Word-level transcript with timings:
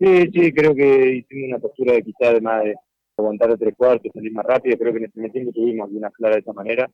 Sí, 0.00 0.30
sí, 0.32 0.52
creo 0.54 0.74
que 0.74 1.16
hicimos 1.16 1.48
una 1.48 1.58
postura 1.58 1.92
de 1.92 2.02
quizá 2.02 2.30
además 2.30 2.64
de 2.64 2.74
aguantar 3.18 3.50
de 3.50 3.58
tres 3.58 3.74
cuartos, 3.76 4.10
salir 4.14 4.32
más 4.32 4.46
rápido, 4.46 4.78
creo 4.78 4.92
que 4.92 4.98
en 4.98 5.04
el 5.04 5.10
primer 5.10 5.30
tiempo 5.30 5.52
tuvimos 5.52 5.86
alguna 5.86 6.10
clara 6.10 6.36
de 6.36 6.40
esa 6.40 6.54
manera, 6.54 6.90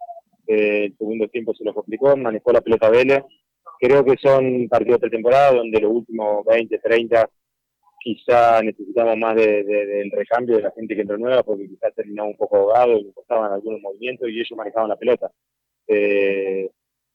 eh, 0.49 0.87
el 0.87 0.97
segundo 0.99 1.29
tiempo 1.29 1.55
se 1.55 1.63
lo 1.63 1.73
complicó, 1.73 2.17
manejó 2.17 2.51
la 2.53 2.61
pelota 2.63 2.91
Vélez, 2.91 3.23
creo 3.79 4.05
que 4.05 4.17
son 4.21 4.67
partidos 4.69 5.01
de 5.03 5.11
temporada 5.11 5.53
donde 5.53 5.81
los 5.81 5.93
últimos 5.93 6.45
20, 6.47 6.79
30 6.79 7.31
quizá 8.01 8.61
necesitamos 8.63 9.17
más 9.19 9.37
del 9.37 10.11
recambio 10.11 10.57
de 10.57 10.63
la 10.63 10.73
gente 10.73 10.97
que 10.97 11.03
entró 11.03 11.17
nueva 11.17 11.45
porque 11.45 11.69
quizás 11.69 11.95
terminaba 11.95 12.29
un 12.29 12.37
poco 12.37 12.57
ahogado 12.57 12.99
y 12.99 13.13
costaban 13.13 13.53
algunos 13.53 13.81
movimientos 13.81 14.29
y 14.29 14.33
ellos 14.33 14.49
manejaban 14.57 14.89
la 14.89 14.97
pelota. 14.97 15.31
Eh, 15.87 16.71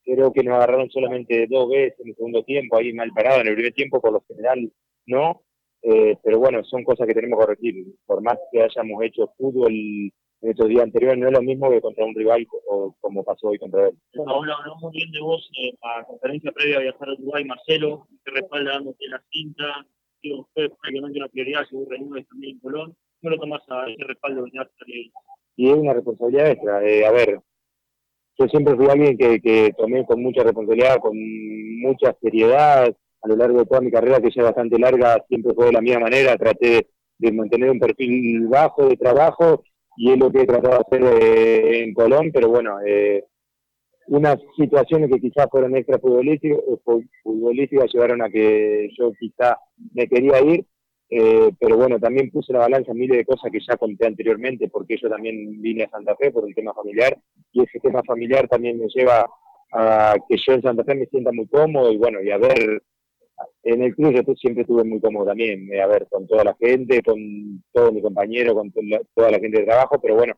creo 0.05 0.31
que 0.31 0.43
nos 0.43 0.55
agarraron 0.55 0.89
solamente 0.89 1.47
dos 1.47 1.69
veces 1.69 1.99
en 1.99 2.09
el 2.09 2.15
segundo 2.15 2.43
tiempo, 2.43 2.77
ahí 2.77 2.93
mal 2.93 3.11
parado, 3.13 3.41
en 3.41 3.47
el 3.47 3.55
primer 3.55 3.73
tiempo 3.73 3.99
por 3.99 4.13
lo 4.13 4.23
general 4.27 4.71
no, 5.05 5.41
eh, 5.83 6.17
pero 6.23 6.39
bueno, 6.39 6.63
son 6.63 6.83
cosas 6.83 7.07
que 7.07 7.13
tenemos 7.13 7.39
que 7.39 7.45
corregir. 7.45 7.85
Por 8.05 8.21
más 8.21 8.37
que 8.51 8.61
hayamos 8.61 9.03
hecho 9.03 9.33
fútbol 9.37 9.71
en 9.71 10.49
estos 10.49 10.67
días 10.67 10.83
anteriores, 10.83 11.19
no 11.19 11.27
es 11.27 11.33
lo 11.33 11.41
mismo 11.41 11.69
que 11.69 11.81
contra 11.81 12.05
un 12.05 12.15
rival 12.15 12.45
o 12.69 12.95
como 12.99 13.23
pasó 13.23 13.47
hoy 13.47 13.59
contra 13.59 13.87
él. 13.87 13.95
Bueno, 14.15 14.35
hablamos 14.35 14.81
muy 14.81 14.91
bien 14.93 15.11
de 15.11 15.21
vos 15.21 15.49
eh, 15.57 15.73
a 15.81 15.99
la 15.99 16.05
conferencia 16.05 16.51
previa 16.51 16.77
a 16.77 16.81
viajar 16.81 17.09
a 17.09 17.13
Uruguay, 17.13 17.45
Marcelo, 17.45 18.07
que 18.23 18.31
respalda 18.31 18.73
dándote 18.73 19.07
la 19.07 19.21
cinta, 19.29 19.85
digo, 20.21 20.47
fue 20.53 20.69
prácticamente 20.69 21.19
una 21.19 21.29
prioridad, 21.29 21.65
según 21.69 21.89
reúnes 21.89 22.27
también 22.27 22.55
en 22.55 22.59
Colón. 22.59 22.95
¿Cómo 23.21 23.35
lo 23.35 23.39
tomás 23.39 23.61
a 23.69 23.87
ese 23.87 24.03
respaldo 24.03 24.43
de 24.43 25.11
Y 25.57 25.69
es 25.69 25.77
una 25.77 25.93
responsabilidad 25.93 26.49
extra. 26.49 26.83
Eh, 26.87 27.05
a 27.05 27.11
ver, 27.11 27.39
yo 28.39 28.47
siempre 28.47 28.75
fui 28.75 28.87
alguien 28.87 29.15
que, 29.15 29.39
que 29.39 29.71
tomé 29.77 30.03
con 30.05 30.23
mucha 30.23 30.43
responsabilidad, 30.43 30.97
con 30.97 31.15
mucha 31.81 32.15
seriedad, 32.19 32.95
a 33.21 33.27
lo 33.27 33.35
largo 33.35 33.59
de 33.59 33.65
toda 33.65 33.81
mi 33.81 33.91
carrera, 33.91 34.19
que 34.19 34.31
ya 34.31 34.41
es 34.41 34.47
bastante 34.47 34.79
larga, 34.79 35.23
siempre 35.27 35.53
fue 35.53 35.67
de 35.67 35.73
la 35.73 35.81
misma 35.81 36.01
manera, 36.01 36.37
traté 36.37 36.87
de 37.17 37.31
mantener 37.31 37.69
un 37.69 37.79
perfil 37.79 38.47
bajo 38.47 38.87
de 38.87 38.97
trabajo 38.97 39.63
y 39.95 40.11
es 40.11 40.17
lo 40.17 40.31
que 40.31 40.41
he 40.41 40.47
tratado 40.47 40.77
de 40.77 40.97
hacer 40.97 41.21
eh, 41.21 41.83
en 41.83 41.93
Colón, 41.93 42.31
pero 42.33 42.49
bueno, 42.49 42.77
eh, 42.85 43.25
unas 44.07 44.37
situaciones 44.57 45.09
que 45.11 45.21
quizás 45.21 45.47
fueron 45.51 45.75
extra 45.75 45.99
futbolísticas, 45.99 46.59
futbolísticas 47.23 47.93
llevaron 47.93 48.21
a 48.23 48.29
que 48.29 48.89
yo 48.97 49.11
quizá 49.19 49.57
me 49.93 50.07
quería 50.07 50.41
ir, 50.41 50.65
eh, 51.09 51.51
pero 51.59 51.77
bueno, 51.77 51.99
también 51.99 52.31
puse 52.31 52.53
la 52.53 52.59
balanza 52.59 52.93
miles 52.93 53.17
de 53.17 53.25
cosas 53.25 53.51
que 53.51 53.59
ya 53.59 53.77
conté 53.77 54.07
anteriormente, 54.07 54.69
porque 54.69 54.97
yo 54.97 55.09
también 55.09 55.61
vine 55.61 55.83
a 55.83 55.89
Santa 55.89 56.15
Fe 56.15 56.31
por 56.31 56.47
el 56.47 56.55
tema 56.55 56.73
familiar, 56.73 57.17
y 57.51 57.61
ese 57.61 57.79
tema 57.79 58.01
familiar 58.03 58.47
también 58.47 58.79
me 58.79 58.87
lleva 58.87 59.29
a 59.73 60.15
que 60.27 60.37
yo 60.37 60.53
en 60.53 60.61
Santa 60.61 60.83
Fe 60.83 60.95
me 60.95 61.05
sienta 61.05 61.31
muy 61.31 61.47
cómodo 61.47 61.91
y 61.91 61.97
bueno, 61.97 62.21
y 62.21 62.31
a 62.31 62.37
ver 62.37 62.81
en 63.63 63.83
el 63.83 63.95
club 63.95 64.13
yo 64.13 64.33
siempre 64.35 64.61
estuve 64.61 64.83
muy 64.83 64.99
cómodo 64.99 65.27
también, 65.27 65.71
eh, 65.73 65.81
a 65.81 65.87
ver, 65.87 66.07
con 66.09 66.27
toda 66.27 66.43
la 66.43 66.55
gente, 66.59 67.01
con 67.03 67.63
todos 67.71 67.93
mis 67.93 68.03
compañeros, 68.03 68.53
con 68.53 68.71
toda 68.71 69.31
la 69.31 69.39
gente 69.39 69.59
de 69.59 69.65
trabajo, 69.65 69.99
pero 70.01 70.15
bueno, 70.15 70.33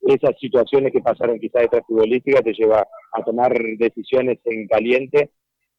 esas 0.00 0.38
situaciones 0.38 0.92
que 0.92 1.00
pasaron 1.00 1.38
quizás 1.38 1.62
extra 1.62 1.82
futbolísticas 1.86 2.42
te 2.42 2.52
lleva 2.52 2.86
a 3.12 3.24
tomar 3.24 3.52
decisiones 3.78 4.38
en 4.44 4.66
caliente, 4.66 5.30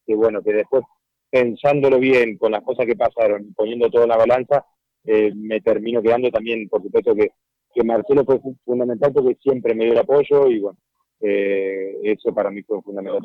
que 0.06 0.14
bueno, 0.14 0.42
que 0.42 0.52
después 0.52 0.82
pensándolo 1.30 1.98
bien 1.98 2.36
con 2.36 2.52
las 2.52 2.62
cosas 2.62 2.86
que 2.86 2.96
pasaron, 2.96 3.54
poniendo 3.54 3.88
todo 3.88 4.02
en 4.02 4.08
la 4.08 4.16
balanza, 4.16 4.66
eh, 5.04 5.32
me 5.34 5.60
termino 5.60 6.02
quedando 6.02 6.30
también, 6.30 6.68
por 6.68 6.82
supuesto 6.82 7.14
que, 7.14 7.30
que 7.72 7.84
Marcelo 7.84 8.24
fue 8.24 8.40
fundamental 8.64 9.12
porque 9.12 9.36
siempre 9.40 9.74
me 9.74 9.84
dio 9.84 9.92
el 9.92 10.00
apoyo 10.00 10.48
y 10.48 10.58
bueno, 10.58 10.78
eh, 11.20 11.98
eso 12.02 12.34
para 12.34 12.50
mí 12.50 12.62
fue 12.62 12.82
fundamental. 12.82 13.20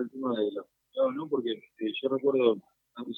el 0.00 0.10
tema 0.10 0.34
de 0.38 0.52
los 0.52 0.66
¿no? 1.14 1.28
Porque 1.28 1.50
eh, 1.50 1.92
yo 2.02 2.08
recuerdo, 2.08 2.56
como 2.94 3.08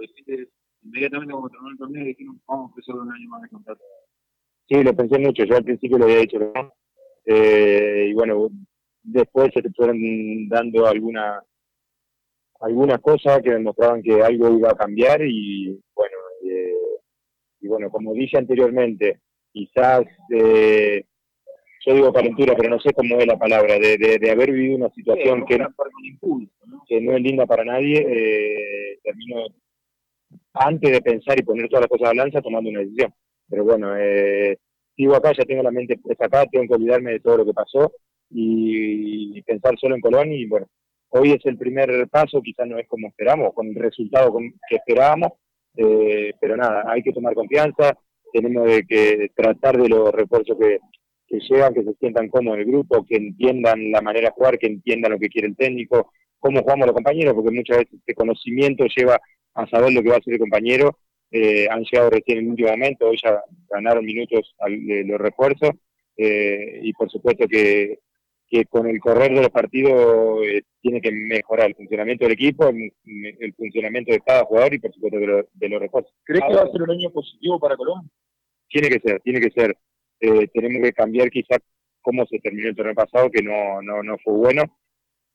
dijiste, 0.00 0.48
inmediatamente 0.82 1.32
cuando 1.32 1.48
terminó 1.48 1.70
el 1.70 1.78
torneo 1.78 2.04
dijimos, 2.04 2.36
vamos 2.46 2.66
a 2.66 2.72
empezar 2.72 2.94
un 2.96 3.12
año 3.12 3.28
más 3.28 3.42
de 3.42 3.48
contrato. 3.48 3.82
Sí, 4.68 4.82
lo 4.82 4.94
pensé 4.94 5.18
mucho, 5.18 5.44
yo 5.44 5.56
al 5.56 5.64
principio 5.64 5.98
lo 5.98 6.04
había 6.04 6.18
dicho, 6.18 6.38
¿no? 6.38 6.72
Eh, 7.24 8.08
y 8.10 8.14
bueno, 8.14 8.48
después 9.02 9.50
se 9.54 9.62
te 9.62 9.70
fueron 9.70 9.98
dando 10.48 10.86
alguna 10.86 11.42
algunas 12.60 13.00
cosas 13.00 13.40
que 13.42 13.52
demostraban 13.52 14.02
que 14.02 14.20
algo 14.20 14.50
iba 14.50 14.70
a 14.70 14.76
cambiar 14.76 15.22
y 15.22 15.80
bueno, 15.94 16.16
eh, 16.42 16.74
y 17.60 17.68
bueno, 17.68 17.90
como 17.90 18.14
dije 18.14 18.36
anteriormente, 18.36 19.20
quizás 19.52 20.04
eh, 20.30 21.04
yo 21.86 21.94
digo 21.94 22.12
calentura, 22.12 22.54
pero 22.56 22.70
no 22.70 22.80
sé 22.80 22.92
cómo 22.92 23.18
es 23.18 23.26
la 23.26 23.38
palabra, 23.38 23.78
de, 23.78 23.96
de, 23.96 24.30
haber 24.30 24.50
vivido 24.52 24.76
una 24.76 24.90
situación 24.90 25.44
que, 25.46 25.58
no, 25.58 25.68
que 26.88 27.00
no 27.00 27.12
es 27.12 27.22
linda 27.22 27.46
para 27.46 27.64
nadie, 27.64 27.98
eh, 27.98 28.98
termino 29.02 29.46
antes 30.54 30.90
de 30.90 31.02
pensar 31.02 31.38
y 31.38 31.44
poner 31.44 31.68
todas 31.68 31.82
las 31.82 31.90
cosas 31.90 32.06
a 32.06 32.14
balanza 32.14 32.40
tomando 32.40 32.70
una 32.70 32.80
decisión. 32.80 33.12
Pero 33.48 33.64
bueno, 33.64 33.94
eh, 33.96 34.58
sigo 34.96 35.14
acá, 35.14 35.32
ya 35.36 35.44
tengo 35.44 35.62
la 35.62 35.70
mente 35.70 35.98
puesta 35.98 36.26
acá, 36.26 36.46
tengo 36.50 36.66
que 36.66 36.74
olvidarme 36.74 37.12
de 37.12 37.20
todo 37.20 37.38
lo 37.38 37.44
que 37.44 37.52
pasó 37.52 37.92
y, 38.30 39.40
pensar 39.42 39.78
solo 39.78 39.94
en 39.94 40.00
Colón 40.00 40.32
y 40.32 40.46
bueno, 40.46 40.66
hoy 41.10 41.30
es 41.32 41.46
el 41.46 41.56
primer 41.56 42.08
paso, 42.08 42.42
quizás 42.42 42.66
no 42.66 42.78
es 42.78 42.86
como 42.86 43.08
esperamos, 43.08 43.54
con 43.54 43.68
el 43.68 43.74
resultado 43.74 44.36
que 44.68 44.76
esperábamos, 44.76 45.32
eh, 45.76 46.32
pero 46.40 46.56
nada, 46.56 46.84
hay 46.86 47.02
que 47.02 47.12
tomar 47.12 47.34
confianza, 47.34 47.96
tenemos 48.32 48.68
que 48.86 49.30
tratar 49.34 49.80
de 49.80 49.88
los 49.88 50.12
refuerzos 50.12 50.58
que, 50.58 50.78
que 51.26 51.38
llegan, 51.48 51.72
que 51.72 51.84
se 51.84 51.94
sientan 51.94 52.28
cómodos 52.28 52.58
en 52.58 52.64
el 52.64 52.70
grupo, 52.72 53.06
que 53.06 53.16
entiendan 53.16 53.90
la 53.90 54.02
manera 54.02 54.28
de 54.28 54.34
jugar, 54.34 54.58
que 54.58 54.66
entiendan 54.66 55.12
lo 55.12 55.18
que 55.18 55.28
quiere 55.28 55.48
el 55.48 55.56
técnico, 55.56 56.12
cómo 56.38 56.62
jugamos 56.62 56.86
los 56.86 56.94
compañeros, 56.94 57.34
porque 57.34 57.54
muchas 57.54 57.78
veces 57.78 57.94
este 57.94 58.14
conocimiento 58.14 58.84
lleva 58.96 59.20
a 59.54 59.66
saber 59.68 59.92
lo 59.92 60.02
que 60.02 60.08
va 60.08 60.16
a 60.16 60.18
hacer 60.18 60.34
el 60.34 60.40
compañero. 60.40 60.98
Eh, 61.30 61.68
han 61.70 61.84
llegado 61.84 62.10
recién 62.10 62.38
en 62.38 62.44
el 62.44 62.50
último 62.50 62.70
momento, 62.70 63.08
hoy 63.08 63.18
ya 63.22 63.42
ganaron 63.68 64.04
minutos 64.04 64.54
de 64.66 65.04
los 65.04 65.20
refuerzos 65.20 65.72
eh, 66.18 66.80
y 66.82 66.92
por 66.94 67.08
supuesto 67.08 67.46
que, 67.46 68.00
que, 68.48 68.64
con 68.64 68.88
el 68.88 68.98
correr 68.98 69.32
de 69.32 69.42
los 69.42 69.50
partidos 69.50 70.44
eh, 70.44 70.62
tiene 70.80 71.00
que 71.00 71.12
mejorar 71.12 71.68
el 71.68 71.76
funcionamiento 71.76 72.24
del 72.24 72.32
equipo, 72.32 72.68
el, 72.68 73.54
funcionamiento 73.56 74.12
de 74.12 74.20
cada 74.20 74.44
jugador 74.44 74.74
y 74.74 74.78
por 74.80 74.92
supuesto 74.92 75.18
de, 75.18 75.68
los 75.68 75.80
refuerzos. 75.80 76.12
¿Crees 76.24 76.42
que 76.48 76.54
va 76.54 76.62
a 76.62 76.72
ser 76.72 76.82
un 76.82 76.90
año 76.90 77.10
positivo 77.10 77.60
para 77.60 77.76
Colombia? 77.76 78.10
Tiene 78.68 78.88
que 78.88 79.00
ser, 79.00 79.20
tiene 79.20 79.40
que 79.40 79.50
ser. 79.50 79.76
Eh, 80.20 80.48
tenemos 80.52 80.82
que 80.82 80.92
cambiar 80.92 81.30
quizás 81.30 81.58
cómo 82.00 82.26
se 82.26 82.40
terminó 82.40 82.68
el 82.68 82.76
torneo 82.76 82.94
pasado, 82.94 83.30
que 83.30 83.42
no, 83.42 83.80
no, 83.82 84.02
no 84.02 84.18
fue 84.18 84.34
bueno. 84.34 84.77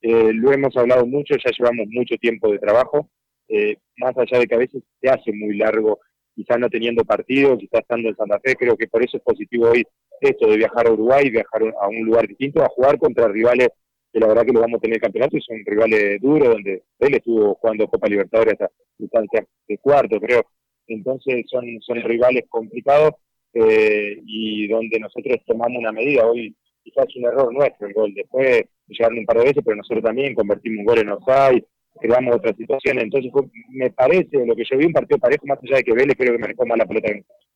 Eh, 0.04 0.34
lo 0.34 0.52
hemos 0.52 0.76
hablado 0.76 1.06
mucho, 1.06 1.34
ya 1.36 1.50
llevamos 1.58 1.88
mucho 1.90 2.16
tiempo 2.18 2.52
de 2.52 2.60
trabajo, 2.60 3.10
eh, 3.48 3.78
más 3.98 4.14
allá 4.18 4.38
de 4.38 4.48
que 4.48 4.56
a 4.56 4.60
veces 4.60 4.84
se 5.02 5.10
hace 5.10 5.32
muy 5.32 5.56
largo, 5.56 6.02
quizás 6.36 6.60
no 6.60 6.70
teniendo 6.70 7.06
partido, 7.06 7.58
quizás 7.58 7.80
estando 7.82 8.10
en 8.10 8.16
Santa 8.18 8.38
Fe, 8.42 8.56
creo 8.56 8.76
que 8.76 8.88
por 8.88 9.02
eso 9.02 9.16
es 9.16 9.24
positivo 9.24 9.70
hoy 9.70 9.84
esto 10.20 10.48
de 10.48 10.58
viajar 10.58 10.88
a 10.88 10.92
Uruguay, 10.92 11.30
viajar 11.30 11.62
a 11.82 11.88
un 11.88 12.06
lugar 12.06 12.28
distinto, 12.28 12.62
a 12.62 12.68
jugar 12.68 12.98
contra 12.98 13.30
rivales 13.30 13.70
que 14.12 14.20
la 14.20 14.28
verdad 14.28 14.46
que 14.46 14.52
lo 14.52 14.62
vamos 14.62 14.78
a 14.78 14.82
tener 14.82 15.00
campeonato 15.00 15.38
y 15.38 15.42
son 15.42 15.58
rivales 15.66 16.22
duros, 16.22 16.50
donde 16.50 16.84
él 17.00 17.14
estuvo 17.16 17.56
jugando 17.56 17.88
Copa 17.88 18.08
Libertadores 18.08 18.54
hasta 18.54 18.70
distancia 18.98 19.48
de 19.68 19.78
cuarto, 19.80 20.20
creo. 20.20 20.46
Entonces 20.86 21.46
son, 21.50 21.66
son 21.82 22.02
rivales 22.02 22.44
complicados 22.48 23.14
eh, 23.54 24.22
y 24.26 24.68
donde 24.68 25.00
nosotros 25.00 25.38
tomamos 25.48 25.80
una 25.80 25.92
medida. 25.92 26.28
Hoy 26.28 26.56
quizás 26.84 27.06
es 27.08 27.16
un 27.16 27.26
error 27.26 27.54
nuestro 27.54 27.88
el 27.88 27.94
gol. 27.94 28.14
Después 28.14 28.66
llegaron 28.88 29.20
un 29.20 29.26
par 29.26 29.38
de 29.38 29.46
veces, 29.46 29.64
pero 29.64 29.78
nosotros 29.78 30.04
también 30.04 30.36
convertimos 30.36 30.80
un 30.80 30.86
gol 30.86 31.00
en 31.00 31.10
offside, 31.10 31.66
creamos 32.00 32.36
otras 32.36 32.56
situaciones. 32.58 33.04
Entonces 33.06 33.32
me 33.70 33.90
parece, 33.92 34.46
lo 34.46 34.56
que 34.56 34.64
yo 34.70 34.78
vi, 34.78 34.86
un 34.86 34.94
partido 34.94 35.18
parejo, 35.18 35.46
más 35.48 35.60
allá 35.64 35.78
de 35.78 35.84
que 35.84 35.94
Vélez 35.94 36.16
creo 36.18 36.34
que 36.34 36.40
me 36.40 36.48
dejó 36.48 36.66
mal 36.66 36.78
la 36.78 36.86
pelota. 36.86 37.10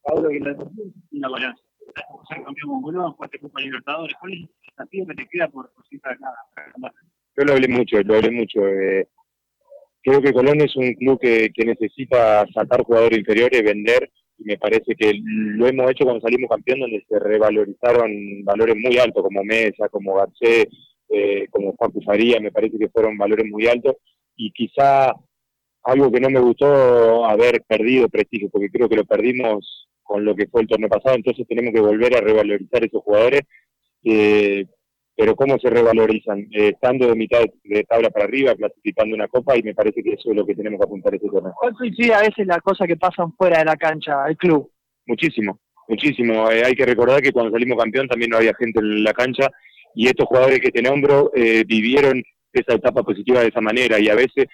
Pablo, 0.03 0.31
y 0.31 0.39
la 0.39 0.55
una 1.11 1.29
balanza. 1.29 1.63
Ser 2.29 2.43
campeón 2.43 2.81
con 2.81 2.93
Copa 2.95 3.61
Libertadores. 3.61 4.15
¿Cuál 4.19 4.33
es 4.33 4.39
el 4.39 4.49
desafío 4.67 5.05
que 5.07 5.15
te 5.15 5.27
queda 5.27 5.47
por 5.47 5.71
cosita 5.73 6.09
de 6.09 6.17
nada? 6.19 6.93
Yo 7.37 7.43
lo 7.43 7.53
hablé 7.53 7.67
mucho, 7.67 8.01
lo 8.03 8.15
hablé 8.15 8.31
mucho. 8.31 8.67
Eh, 8.67 9.07
creo 10.01 10.21
que 10.21 10.33
Colón 10.33 10.61
es 10.61 10.75
un 10.75 10.93
club 10.93 11.19
que, 11.19 11.49
que 11.53 11.65
necesita 11.65 12.45
sacar 12.53 12.83
jugadores 12.83 13.19
inferiores, 13.19 13.63
vender 13.63 14.09
y 14.37 14.43
me 14.43 14.57
parece 14.57 14.95
que 14.95 15.13
lo 15.23 15.67
hemos 15.67 15.91
hecho 15.91 16.03
cuando 16.03 16.21
salimos 16.21 16.49
campeón, 16.49 16.81
donde 16.81 17.03
se 17.07 17.19
revalorizaron 17.19 18.11
valores 18.43 18.75
muy 18.75 18.97
altos, 18.97 19.23
como 19.23 19.43
Mesa, 19.43 19.89
como 19.89 20.15
Garcés, 20.15 20.67
eh, 21.09 21.47
como 21.49 21.75
Paco 21.75 22.01
Faría, 22.01 22.39
me 22.39 22.51
parece 22.51 22.77
que 22.77 22.89
fueron 22.89 23.17
valores 23.17 23.45
muy 23.49 23.67
altos, 23.67 23.95
y 24.35 24.51
quizá 24.51 25.13
algo 25.83 26.11
que 26.11 26.19
no 26.19 26.29
me 26.29 26.39
gustó 26.39 27.25
haber 27.25 27.63
perdido 27.67 28.09
prestigio, 28.09 28.49
porque 28.49 28.69
creo 28.69 28.89
que 28.89 28.97
lo 28.97 29.05
perdimos 29.05 29.87
con 30.03 30.23
lo 30.23 30.35
que 30.35 30.47
fue 30.47 30.61
el 30.61 30.67
torneo 30.67 30.89
pasado, 30.89 31.15
entonces 31.15 31.47
tenemos 31.47 31.73
que 31.73 31.81
volver 31.81 32.15
a 32.15 32.21
revalorizar 32.21 32.83
esos 32.83 33.01
jugadores. 33.03 33.41
Eh, 34.03 34.65
pero 35.17 35.35
cómo 35.35 35.57
se 35.57 35.71
revalorizan, 35.71 36.41
eh, 36.51 36.69
estando 36.75 37.07
de 37.07 37.15
mitad 37.15 37.39
de 37.63 37.83
tabla 37.85 38.11
para 38.11 38.25
arriba, 38.25 38.55
clasificando 38.55 39.15
una 39.15 39.27
copa, 39.27 39.57
y 39.57 39.63
me 39.63 39.73
parece 39.73 40.03
que 40.03 40.11
eso 40.11 40.29
es 40.29 40.37
lo 40.37 40.45
que 40.45 40.53
tenemos 40.53 40.79
que 40.79 40.85
apuntar 40.85 41.15
este 41.15 41.27
torneo. 41.27 41.53
¿Cuánto 41.59 41.83
incide 41.83 42.13
a 42.13 42.21
veces 42.21 42.45
la 42.45 42.59
cosa 42.59 42.85
que 42.85 42.97
pasan 42.97 43.33
fuera 43.33 43.57
de 43.57 43.65
la 43.65 43.75
cancha, 43.75 44.27
el 44.27 44.37
club? 44.37 44.71
Muchísimo, 45.07 45.59
muchísimo. 45.87 46.51
Eh, 46.51 46.61
hay 46.63 46.73
que 46.73 46.85
recordar 46.85 47.19
que 47.23 47.31
cuando 47.31 47.51
salimos 47.51 47.79
campeón 47.79 48.07
también 48.07 48.29
no 48.29 48.37
había 48.37 48.53
gente 48.53 48.79
en 48.79 49.03
la 49.03 49.13
cancha, 49.13 49.49
y 49.95 50.05
estos 50.05 50.27
jugadores 50.27 50.59
que 50.59 50.69
te 50.69 50.83
nombro 50.83 51.31
eh, 51.33 51.63
vivieron 51.65 52.21
esa 52.53 52.75
etapa 52.75 53.01
positiva 53.01 53.41
de 53.41 53.47
esa 53.47 53.61
manera, 53.61 53.99
y 53.99 54.09
a 54.09 54.15
veces 54.15 54.45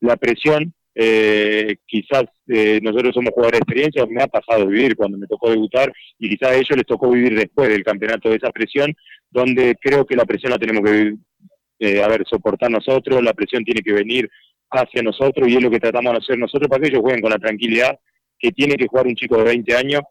la 0.00 0.16
presión 0.16 0.74
eh, 1.00 1.76
quizás 1.86 2.24
eh, 2.48 2.80
nosotros 2.82 3.14
somos 3.14 3.30
jugadores 3.32 3.60
de 3.60 3.62
experiencia, 3.62 4.04
me 4.06 4.20
ha 4.20 4.26
pasado 4.26 4.66
vivir 4.66 4.96
cuando 4.96 5.16
me 5.16 5.28
tocó 5.28 5.48
debutar 5.48 5.92
y 6.18 6.28
quizás 6.28 6.50
a 6.50 6.56
ellos 6.56 6.76
les 6.76 6.86
tocó 6.86 7.08
vivir 7.08 7.38
después 7.38 7.68
del 7.68 7.84
campeonato 7.84 8.28
de 8.28 8.34
esa 8.34 8.50
presión, 8.50 8.92
donde 9.30 9.76
creo 9.80 10.04
que 10.04 10.16
la 10.16 10.24
presión 10.24 10.50
la 10.50 10.58
tenemos 10.58 10.82
que 10.82 11.14
eh, 11.78 12.02
a 12.02 12.08
ver, 12.08 12.24
soportar 12.28 12.72
nosotros, 12.72 13.22
la 13.22 13.32
presión 13.32 13.62
tiene 13.62 13.80
que 13.80 13.92
venir 13.92 14.28
hacia 14.70 15.00
nosotros 15.00 15.46
y 15.46 15.54
es 15.54 15.62
lo 15.62 15.70
que 15.70 15.78
tratamos 15.78 16.14
de 16.14 16.18
hacer 16.18 16.36
nosotros 16.36 16.68
para 16.68 16.82
que 16.82 16.88
ellos 16.88 17.00
jueguen 17.00 17.22
con 17.22 17.30
la 17.30 17.38
tranquilidad 17.38 17.96
que 18.36 18.50
tiene 18.50 18.74
que 18.74 18.88
jugar 18.88 19.06
un 19.06 19.14
chico 19.14 19.36
de 19.36 19.44
20 19.44 19.76
años 19.76 20.02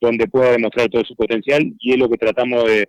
donde 0.00 0.26
pueda 0.26 0.50
demostrar 0.50 0.88
todo 0.88 1.04
su 1.04 1.14
potencial 1.14 1.72
y 1.78 1.92
es 1.92 1.98
lo 1.98 2.08
que 2.08 2.18
tratamos 2.18 2.64
de, 2.64 2.88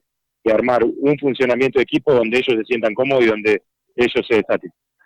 armar 0.51 0.83
un 0.83 1.17
funcionamiento 1.19 1.79
de 1.79 1.83
equipo 1.83 2.13
donde 2.13 2.39
ellos 2.39 2.57
se 2.57 2.65
sientan 2.65 2.93
cómodos 2.95 3.23
y 3.23 3.27
donde 3.27 3.61
ellos 3.95 4.25
se 4.27 4.35
destaquen. 4.37 4.71